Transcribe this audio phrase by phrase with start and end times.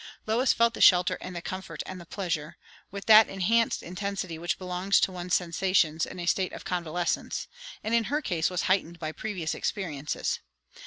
[0.25, 2.57] Lois felt the shelter and the comfort and the pleasure,
[2.89, 7.47] with that enhanced intensity which belongs to one's sensations in a state of convalescence,
[7.83, 10.39] and in her case was heightened by previous experiences.